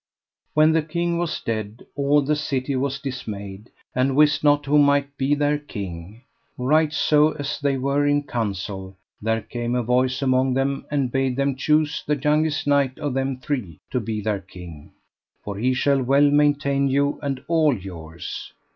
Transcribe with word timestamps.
When 0.55 0.71
the 0.71 0.81
king 0.81 1.19
was 1.19 1.39
dead 1.41 1.85
all 1.95 2.23
the 2.23 2.35
city 2.35 2.75
was 2.75 2.97
dismayed, 2.97 3.69
and 3.93 4.15
wist 4.15 4.43
not 4.43 4.65
who 4.65 4.79
might 4.79 5.15
be 5.15 5.35
their 5.35 5.59
king. 5.59 6.23
Right 6.57 6.91
so 6.91 7.33
as 7.33 7.59
they 7.59 7.77
were 7.77 8.07
in 8.07 8.23
counsel 8.23 8.97
there 9.21 9.43
came 9.43 9.75
a 9.75 9.83
voice 9.83 10.23
among 10.23 10.55
them, 10.55 10.87
and 10.89 11.11
bade 11.11 11.35
them 11.35 11.55
choose 11.55 12.03
the 12.07 12.17
youngest 12.17 12.65
knight 12.65 12.97
of 12.97 13.13
them 13.13 13.37
three 13.37 13.77
to 13.91 13.99
be 13.99 14.21
their 14.21 14.39
king: 14.41 14.91
For 15.43 15.55
he 15.59 15.71
shall 15.75 16.01
well 16.01 16.31
maintain 16.31 16.87
you 16.87 17.19
and 17.21 17.39
all 17.47 17.77
yours. 17.77 18.51